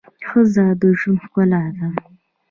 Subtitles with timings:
[0.27, 1.87] ښځه د ژوند ښکلا ده